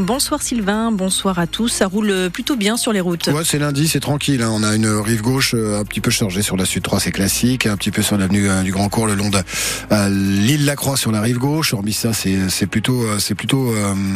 Bonsoir 0.00 0.42
Sylvain, 0.42 0.90
bonsoir 0.90 1.38
à 1.38 1.46
tous. 1.46 1.68
Ça 1.68 1.86
roule 1.86 2.28
plutôt 2.32 2.56
bien 2.56 2.76
sur 2.76 2.92
les 2.92 3.00
routes. 3.00 3.28
Ouais, 3.28 3.44
c'est 3.44 3.58
lundi, 3.60 3.86
c'est 3.86 4.00
tranquille. 4.00 4.42
Hein. 4.42 4.50
On 4.52 4.62
a 4.64 4.74
une 4.74 4.86
rive 4.86 5.22
gauche 5.22 5.54
euh, 5.54 5.80
un 5.80 5.84
petit 5.84 6.00
peu 6.00 6.10
chargée 6.10 6.42
sur 6.42 6.56
la 6.56 6.64
Sud 6.64 6.82
3, 6.82 6.98
c'est 6.98 7.12
classique. 7.12 7.66
Un 7.66 7.76
petit 7.76 7.92
peu 7.92 8.02
sur 8.02 8.18
l'avenue 8.18 8.50
euh, 8.50 8.62
du 8.62 8.72
Grand 8.72 8.88
Cours, 8.88 9.06
le 9.06 9.14
long 9.14 9.30
de 9.30 9.38
euh, 9.92 10.08
l'île 10.08 10.64
Lacroix 10.64 10.96
sur 10.96 11.12
la 11.12 11.20
rive 11.20 11.38
gauche. 11.38 11.74
Hormis 11.74 11.92
ça, 11.92 12.12
c'est 12.12 12.66
plutôt 12.66 13.04
c'est 13.18 13.34
plutôt 13.34 13.72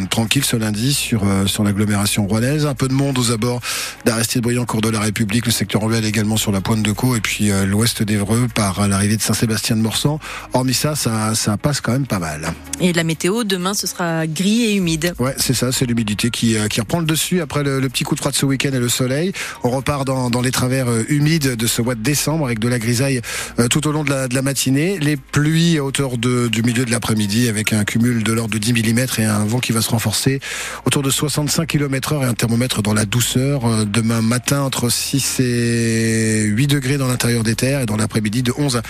tranquille 0.09 0.43
ce 0.43 0.57
lundi 0.57 0.93
sur 0.93 1.23
sur 1.45 1.63
l'agglomération 1.63 2.27
rouennaise. 2.27 2.65
Un 2.65 2.75
peu 2.75 2.87
de 2.87 2.93
monde 2.93 3.17
aux 3.17 3.31
abords 3.31 3.61
d'Aristide 4.05 4.41
Briand, 4.41 4.65
cours 4.65 4.81
de 4.81 4.89
la 4.89 4.99
République, 4.99 5.45
le 5.45 5.51
secteur 5.51 5.81
rural 5.81 6.03
également 6.03 6.37
sur 6.37 6.51
la 6.51 6.61
pointe 6.61 6.83
de 6.83 6.91
Caux 6.91 7.15
et 7.15 7.21
puis 7.21 7.51
l'ouest 7.65 8.03
d'Evreux 8.03 8.47
par 8.53 8.87
l'arrivée 8.87 9.17
de 9.17 9.21
Saint-Sébastien 9.21 9.77
de 9.77 9.81
Morsan. 9.81 10.19
Hormis 10.53 10.73
ça, 10.73 10.95
ça 10.95 11.35
ça 11.35 11.57
passe 11.57 11.81
quand 11.81 11.93
même 11.93 12.07
pas 12.07 12.19
mal. 12.19 12.53
Et 12.81 12.93
la 12.93 13.03
météo 13.03 13.43
demain, 13.43 13.73
ce 13.73 13.87
sera 13.87 14.25
gris 14.27 14.65
et 14.65 14.75
humide. 14.75 15.13
Ouais, 15.19 15.35
c'est 15.37 15.53
ça, 15.53 15.68
c'est 15.71 15.85
l'humidité 15.85 16.29
qui, 16.29 16.57
euh, 16.57 16.67
qui 16.67 16.79
reprend 16.79 16.99
le 16.99 17.05
dessus 17.05 17.41
après 17.41 17.63
le, 17.63 17.87
petit 17.89 18.03
coup 18.03 18.15
de 18.15 18.19
froid 18.19 18.31
de 18.31 18.35
ce 18.35 18.45
week-end 18.45 18.71
et 18.73 18.79
le 18.79 18.89
soleil. 18.89 19.31
On 19.63 19.69
repart 19.69 20.05
dans, 20.05 20.41
les 20.41 20.51
travers 20.51 20.89
euh, 20.89 21.03
humides 21.09 21.55
de 21.55 21.67
ce 21.67 21.81
mois 21.81 21.95
de 21.95 22.01
décembre 22.01 22.45
avec 22.45 22.59
de 22.59 22.67
la 22.67 22.79
grisaille 22.79 23.21
euh, 23.59 23.67
tout 23.67 23.87
au 23.87 23.91
long 23.91 24.03
de 24.03 24.11
la, 24.11 24.41
matinée. 24.41 24.99
Les 24.99 25.17
pluies 25.17 25.77
à 25.77 25.83
hauteur 25.83 26.17
du 26.17 26.63
milieu 26.63 26.85
de 26.85 26.91
l'après-midi 26.91 27.49
avec 27.49 27.73
un 27.73 27.83
cumul 27.83 28.23
de 28.23 28.33
l'ordre 28.33 28.53
de 28.53 28.57
10 28.57 28.73
mm 28.73 28.99
et 29.17 29.25
un 29.25 29.45
vent 29.45 29.59
qui 29.59 29.71
va 29.71 29.81
se 29.81 29.89
renforcer 29.89 30.39
autour 30.85 31.03
de 31.03 31.09
65 31.09 31.67
km 31.67 32.13
heure 32.13 32.23
et 32.23 32.27
un 32.27 32.33
thermomètre 32.33 32.81
dans 32.81 32.93
la 32.93 33.05
douceur. 33.05 33.85
Demain 33.85 34.21
matin, 34.21 34.61
entre 34.61 34.89
6 34.89 35.41
et 35.41 36.43
8 36.43 36.67
degrés 36.67 36.97
dans 36.97 37.07
l'intérieur 37.07 37.43
des 37.43 37.55
terres 37.55 37.81
et 37.81 37.85
dans 37.85 37.97
l'après-midi 37.97 38.43
de 38.43 38.53
11 38.57 38.81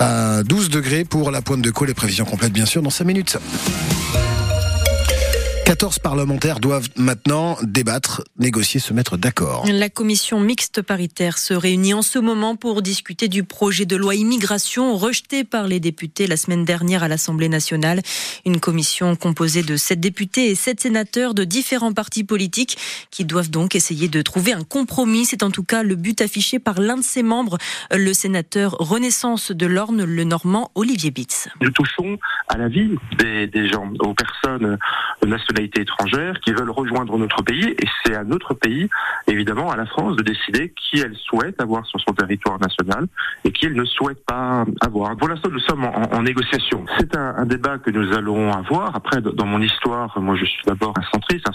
à 0.00 0.42
12 0.42 0.70
degrés 0.70 1.04
pour 1.04 1.30
la 1.30 1.42
pointe 1.42 1.62
de 1.62 1.70
Caux. 1.70 1.84
Les 1.84 1.94
prévisions 1.94 2.24
complètes, 2.24 2.52
bien 2.52 2.66
sûr, 2.66 2.82
dans 2.82 2.90
5 2.90 3.04
minutes. 3.04 3.38
14 5.74 5.98
parlementaires 5.98 6.60
doivent 6.60 6.88
maintenant 6.94 7.58
débattre, 7.64 8.22
négocier, 8.38 8.78
se 8.78 8.92
mettre 8.92 9.16
d'accord. 9.16 9.66
La 9.66 9.88
commission 9.88 10.38
mixte 10.38 10.82
paritaire 10.82 11.36
se 11.36 11.52
réunit 11.52 11.94
en 11.94 12.02
ce 12.02 12.20
moment 12.20 12.54
pour 12.54 12.80
discuter 12.80 13.26
du 13.26 13.42
projet 13.42 13.84
de 13.84 13.96
loi 13.96 14.14
immigration 14.14 14.96
rejeté 14.96 15.42
par 15.42 15.66
les 15.66 15.80
députés 15.80 16.28
la 16.28 16.36
semaine 16.36 16.64
dernière 16.64 17.02
à 17.02 17.08
l'Assemblée 17.08 17.48
nationale. 17.48 18.02
Une 18.46 18.60
commission 18.60 19.16
composée 19.16 19.64
de 19.64 19.76
sept 19.76 19.98
députés 19.98 20.48
et 20.48 20.54
sept 20.54 20.78
sénateurs 20.78 21.34
de 21.34 21.42
différents 21.42 21.92
partis 21.92 22.22
politiques 22.22 22.78
qui 23.10 23.24
doivent 23.24 23.50
donc 23.50 23.74
essayer 23.74 24.06
de 24.06 24.22
trouver 24.22 24.52
un 24.52 24.62
compromis. 24.62 25.24
C'est 25.24 25.42
en 25.42 25.50
tout 25.50 25.64
cas 25.64 25.82
le 25.82 25.96
but 25.96 26.20
affiché 26.20 26.60
par 26.60 26.80
l'un 26.80 26.98
de 26.98 27.02
ses 27.02 27.24
membres, 27.24 27.58
le 27.92 28.12
sénateur 28.12 28.76
Renaissance 28.78 29.50
de 29.50 29.66
l'Orne, 29.66 30.04
le 30.04 30.22
Normand 30.22 30.70
Olivier 30.76 31.10
Bitz. 31.10 31.48
Nous 31.60 31.72
touchons 31.72 32.16
à 32.46 32.58
la 32.58 32.68
vie 32.68 32.90
des, 33.18 33.48
des 33.48 33.68
gens, 33.68 33.90
aux 33.98 34.14
personnes 34.14 34.78
étrangères 35.76 36.40
qui 36.40 36.52
veulent 36.52 36.70
rejoindre 36.70 37.16
notre 37.18 37.42
pays 37.42 37.68
et 37.68 37.86
c'est 38.04 38.14
à 38.14 38.24
notre 38.24 38.54
pays, 38.54 38.88
évidemment, 39.26 39.70
à 39.70 39.76
la 39.76 39.86
France, 39.86 40.16
de 40.16 40.22
décider 40.22 40.72
qui 40.76 41.00
elle 41.00 41.16
souhaite 41.16 41.60
avoir 41.60 41.86
sur 41.86 42.00
son 42.00 42.12
territoire 42.12 42.58
national 42.60 43.06
et 43.44 43.52
qui 43.52 43.66
elle 43.66 43.74
ne 43.74 43.84
souhaite 43.84 44.24
pas 44.26 44.64
avoir. 44.80 45.16
Pour 45.16 45.28
l'instant, 45.28 45.48
nous 45.50 45.60
sommes 45.60 45.84
en, 45.84 46.22
négociation. 46.22 46.84
C'est 46.98 47.16
un, 47.16 47.34
un, 47.36 47.46
débat 47.46 47.78
que 47.78 47.90
nous 47.90 48.12
allons 48.12 48.52
avoir. 48.52 48.94
Après, 48.94 49.20
dans 49.20 49.46
mon 49.46 49.60
histoire, 49.60 50.18
moi 50.20 50.36
je 50.36 50.44
suis 50.44 50.64
d'abord 50.66 50.94
un 50.96 51.02
centriste, 51.12 51.48
un 51.48 51.52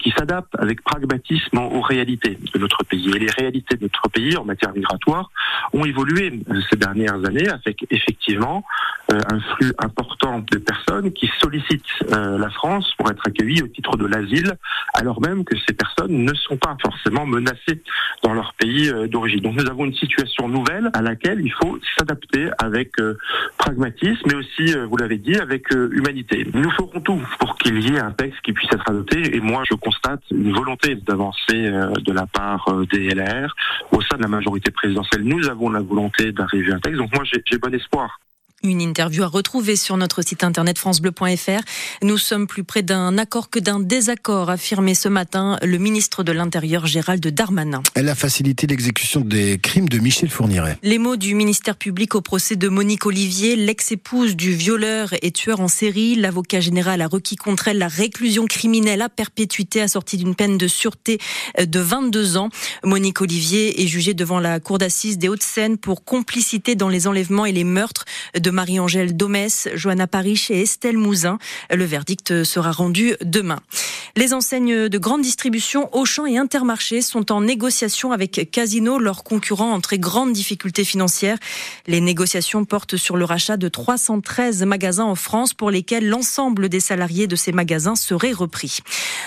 qui 0.00 0.12
s'adapte 0.16 0.54
avec 0.58 0.82
pragmatisme 0.82 1.58
aux 1.58 1.80
réalités 1.80 2.38
de 2.54 2.58
notre 2.58 2.84
pays. 2.84 3.10
Et 3.14 3.18
les 3.18 3.30
réalités 3.30 3.76
de 3.76 3.82
notre 3.82 4.08
pays 4.08 4.36
en 4.36 4.44
matière 4.44 4.72
migratoire 4.72 5.30
ont 5.72 5.84
évolué 5.84 6.40
ces 6.70 6.76
dernières 6.76 7.24
années 7.24 7.48
avec 7.48 7.84
effectivement 7.90 8.64
euh, 9.12 9.18
un 9.32 9.40
flux 9.40 9.72
important 9.78 10.40
de 10.40 10.58
personnes 10.58 11.12
qui 11.12 11.30
sollicitent 11.40 11.82
euh, 12.12 12.38
la 12.38 12.50
France 12.50 12.92
pour 12.98 13.10
être 13.10 13.26
accueillis 13.26 13.62
au 13.62 13.68
titre 13.68 13.96
de 13.96 14.06
l'asile, 14.06 14.54
alors 14.94 15.20
même 15.20 15.44
que 15.44 15.56
ces 15.66 15.72
personnes 15.72 16.24
ne 16.24 16.34
sont 16.34 16.56
pas 16.56 16.76
forcément 16.82 17.26
menacées 17.26 17.82
dans 18.22 18.34
leur 18.34 18.54
pays 18.54 18.90
euh, 18.90 19.06
d'origine. 19.06 19.40
Donc 19.40 19.54
nous 19.56 19.66
avons 19.66 19.84
une 19.84 19.94
situation 19.94 20.48
nouvelle 20.48 20.90
à 20.92 21.02
laquelle 21.02 21.40
il 21.40 21.52
faut 21.52 21.78
s'adapter 21.96 22.48
avec 22.58 22.90
euh, 23.00 23.16
pragmatisme, 23.56 24.22
mais 24.26 24.34
aussi, 24.34 24.74
euh, 24.74 24.86
vous 24.86 24.96
l'avez 24.96 25.18
dit, 25.18 25.36
avec 25.36 25.70
humanité. 25.70 26.46
Nous 26.54 26.70
ferons 26.70 27.00
tout 27.00 27.20
pour 27.38 27.56
qu'il 27.56 27.80
y 27.80 27.94
ait 27.94 28.00
un 28.00 28.12
texte 28.12 28.40
qui 28.42 28.52
puisse 28.52 28.72
être 28.72 28.88
adopté, 28.88 29.36
moi 29.48 29.62
je 29.68 29.74
constate 29.74 30.20
une 30.30 30.52
volonté 30.52 30.94
d'avancer 30.94 31.70
de 31.70 32.12
la 32.12 32.26
part 32.26 32.70
des 32.92 33.08
LR 33.08 33.54
au 33.92 34.00
sein 34.02 34.16
de 34.16 34.22
la 34.22 34.28
majorité 34.28 34.70
présidentielle. 34.70 35.22
Nous 35.22 35.48
avons 35.48 35.70
la 35.70 35.80
volonté 35.80 36.32
d'arriver 36.32 36.72
à 36.72 36.76
un 36.76 36.80
texte, 36.80 36.98
donc 36.98 37.12
moi 37.14 37.24
j'ai 37.24 37.58
bon 37.58 37.74
espoir. 37.74 38.20
Une 38.64 38.80
interview 38.80 39.22
à 39.22 39.28
retrouver 39.28 39.76
sur 39.76 39.96
notre 39.96 40.20
site 40.20 40.42
internet 40.42 40.78
francebleu.fr. 40.78 41.60
Nous 42.02 42.18
sommes 42.18 42.48
plus 42.48 42.64
près 42.64 42.82
d'un 42.82 43.16
accord 43.16 43.50
que 43.50 43.60
d'un 43.60 43.78
désaccord, 43.78 44.50
affirmé 44.50 44.96
ce 44.96 45.08
matin 45.08 45.60
le 45.62 45.78
ministre 45.78 46.24
de 46.24 46.32
l'Intérieur 46.32 46.84
Gérald 46.84 47.24
Darmanin. 47.24 47.84
Elle 47.94 48.08
a 48.08 48.16
facilité 48.16 48.66
l'exécution 48.66 49.20
des 49.20 49.58
crimes 49.58 49.88
de 49.88 49.98
Michel 49.98 50.28
Fourniret. 50.28 50.76
Les 50.82 50.98
mots 50.98 51.14
du 51.14 51.36
ministère 51.36 51.76
public 51.76 52.16
au 52.16 52.20
procès 52.20 52.56
de 52.56 52.68
Monique 52.68 53.06
Olivier, 53.06 53.54
l'ex-épouse 53.54 54.34
du 54.34 54.52
violeur 54.54 55.14
et 55.22 55.30
tueur 55.30 55.60
en 55.60 55.68
série. 55.68 56.16
L'avocat 56.16 56.58
général 56.58 57.00
a 57.00 57.06
requis 57.06 57.36
contre 57.36 57.68
elle 57.68 57.78
la 57.78 57.86
réclusion 57.86 58.46
criminelle 58.46 59.02
à 59.02 59.08
perpétuité 59.08 59.82
assortie 59.82 60.16
d'une 60.16 60.34
peine 60.34 60.58
de 60.58 60.66
sûreté 60.66 61.18
de 61.64 61.78
22 61.78 62.36
ans. 62.36 62.48
Monique 62.82 63.20
Olivier 63.20 63.84
est 63.84 63.86
jugée 63.86 64.14
devant 64.14 64.40
la 64.40 64.58
cour 64.58 64.78
d'assises 64.78 65.16
des 65.16 65.28
Hauts-de-Seine 65.28 65.78
pour 65.78 66.02
complicité 66.02 66.74
dans 66.74 66.88
les 66.88 67.06
enlèvements 67.06 67.46
et 67.46 67.52
les 67.52 67.62
meurtres 67.62 68.04
de 68.36 68.47
de 68.48 68.50
Marie-Angèle 68.50 69.14
Domès, 69.14 69.68
Johanna 69.74 70.06
Parish 70.06 70.50
et 70.50 70.62
Estelle 70.62 70.96
Mouzin. 70.96 71.38
Le 71.70 71.84
verdict 71.84 72.44
sera 72.44 72.72
rendu 72.72 73.14
demain. 73.22 73.60
Les 74.18 74.34
enseignes 74.34 74.88
de 74.88 74.98
grande 74.98 75.22
distribution, 75.22 75.88
Auchan 75.92 76.26
et 76.26 76.38
Intermarché 76.38 77.02
sont 77.02 77.30
en 77.30 77.40
négociation 77.40 78.10
avec 78.10 78.50
Casino, 78.50 78.98
leurs 78.98 79.22
concurrents 79.22 79.72
en 79.72 79.80
très 79.80 80.00
grande 80.00 80.32
difficulté 80.32 80.82
financière. 80.82 81.38
Les 81.86 82.00
négociations 82.00 82.64
portent 82.64 82.96
sur 82.96 83.16
le 83.16 83.24
rachat 83.24 83.56
de 83.56 83.68
313 83.68 84.64
magasins 84.64 85.04
en 85.04 85.14
France 85.14 85.54
pour 85.54 85.70
lesquels 85.70 86.08
l'ensemble 86.08 86.68
des 86.68 86.80
salariés 86.80 87.28
de 87.28 87.36
ces 87.36 87.52
magasins 87.52 87.94
seraient 87.94 88.32
repris. 88.32 88.80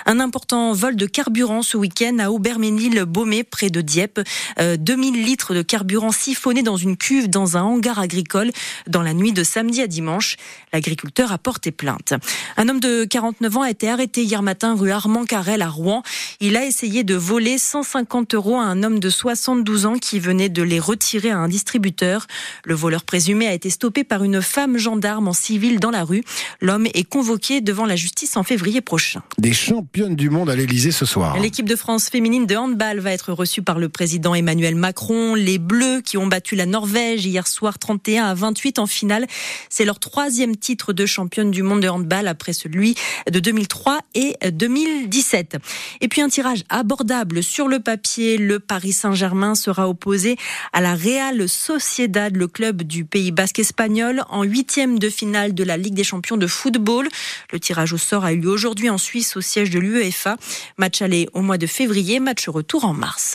Un 0.06 0.19
important 0.19 0.74
vol 0.74 0.97
de 0.97 1.06
carburant 1.06 1.62
ce 1.62 1.78
week-end 1.78 2.18
à 2.19 2.29
Auberménil-Baumé, 2.29 3.46
près 3.46 3.69
de 3.69 3.79
Dieppe. 3.79 4.19
2000 4.59 5.16
euh, 5.16 5.23
litres 5.23 5.53
de 5.53 5.62
carburant 5.62 6.12
siphonnés 6.12 6.63
dans 6.63 6.75
une 6.75 6.97
cuve 6.97 7.29
dans 7.29 7.56
un 7.56 7.62
hangar 7.62 7.97
agricole 7.97 8.52
dans 8.88 9.03
la 9.03 9.13
nuit 9.13 9.31
de 9.31 9.46
samedi 9.46 9.81
à 9.81 9.88
dimanche. 9.88 10.35
L'agriculteur 10.73 11.31
a 11.31 11.38
porté 11.38 11.72
plainte. 11.72 12.13
Un 12.58 12.68
homme 12.68 12.81
de 12.81 13.06
49 13.06 13.56
ans 13.56 13.62
a 13.62 13.69
été 13.69 13.90
arrêté 13.90 14.23
hier 14.23 14.41
matin 14.41 14.75
rue 14.81 14.91
Armand 14.91 15.25
Carrel 15.25 15.61
à 15.61 15.69
Rouen. 15.69 16.01
Il 16.39 16.57
a 16.57 16.65
essayé 16.65 17.03
de 17.03 17.13
voler 17.13 17.57
150 17.59 18.33
euros 18.33 18.57
à 18.57 18.63
un 18.63 18.81
homme 18.81 18.99
de 18.99 19.09
72 19.09 19.85
ans 19.85 19.97
qui 19.99 20.19
venait 20.19 20.49
de 20.49 20.63
les 20.63 20.79
retirer 20.79 21.29
à 21.29 21.37
un 21.37 21.47
distributeur. 21.47 22.25
Le 22.65 22.73
voleur 22.73 23.03
présumé 23.03 23.47
a 23.47 23.53
été 23.53 23.69
stoppé 23.69 24.03
par 24.03 24.23
une 24.23 24.41
femme 24.41 24.77
gendarme 24.77 25.27
en 25.27 25.33
civil 25.33 25.79
dans 25.79 25.91
la 25.91 26.03
rue. 26.03 26.23
L'homme 26.61 26.87
est 26.93 27.07
convoqué 27.07 27.61
devant 27.61 27.85
la 27.85 27.95
justice 27.95 28.35
en 28.37 28.43
février 28.43 28.81
prochain. 28.81 29.21
Des 29.37 29.53
championnes 29.53 30.15
du 30.15 30.31
monde 30.31 30.49
à 30.49 30.55
l'Elysée 30.55 30.91
ce 30.91 31.05
soir. 31.05 31.37
L'équipe 31.39 31.69
de 31.69 31.75
France 31.75 32.09
féminine 32.09 32.47
de 32.47 32.55
handball 32.55 32.99
va 32.99 33.11
être 33.11 33.31
reçue 33.33 33.61
par 33.61 33.77
le 33.77 33.89
président 33.89 34.33
Emmanuel 34.33 34.75
Macron. 34.75 35.35
Les 35.35 35.59
Bleus 35.59 36.01
qui 36.01 36.17
ont 36.17 36.27
battu 36.27 36.55
la 36.55 36.65
Norvège 36.65 37.25
hier 37.25 37.47
soir 37.47 37.77
31 37.77 38.25
à 38.25 38.33
28 38.33 38.79
en 38.79 38.87
finale 38.87 39.27
c'est 39.69 39.85
leur 39.85 39.99
troisième 39.99 40.55
titre 40.55 40.93
de 40.93 41.05
championne 41.05 41.51
du 41.51 41.63
monde 41.63 41.81
de 41.81 41.87
handball 41.87 42.27
après 42.27 42.53
celui 42.53 42.95
de 43.29 43.39
2003 43.39 43.99
et 44.15 44.35
2017. 44.61 45.57
Et 46.01 46.07
puis 46.07 46.22
un 46.22 46.29
tirage 46.29 46.63
abordable 46.69 47.41
sur 47.41 47.67
le 47.67 47.79
papier. 47.79 48.38
Le 48.38 48.59
Paris 48.59 48.94
Saint-Germain 48.94 49.55
sera 49.55 49.89
opposé 49.89 50.38
à 50.72 50.81
la 50.81 50.94
Real 50.94 51.49
Sociedad, 51.49 52.35
le 52.35 52.47
club 52.47 52.83
du 52.83 53.03
Pays 53.03 53.31
Basque 53.31 53.57
espagnol, 53.57 54.23
en 54.29 54.44
huitième 54.44 54.99
de 54.99 55.09
finale 55.09 55.55
de 55.55 55.63
la 55.63 55.77
Ligue 55.77 55.95
des 55.95 56.03
Champions 56.03 56.38
de 56.38 56.45
football. 56.45 57.07
Le 57.51 57.59
tirage 57.59 57.94
au 57.94 57.97
sort 57.97 58.23
a 58.23 58.33
eu 58.33 58.38
lieu 58.38 58.49
aujourd'hui 58.49 58.91
en 58.91 58.99
Suisse 58.99 59.35
au 59.35 59.41
siège 59.41 59.72
de 59.72 59.79
l'UEFA. 59.79 60.38
Match 60.78 61.02
aller 61.02 61.28
au 61.34 61.41
mois 61.41 61.58
de 61.58 61.66
février, 61.66 62.19
match 62.19 62.47
retour 62.47 62.85
en 62.85 62.93
mars. 62.93 63.29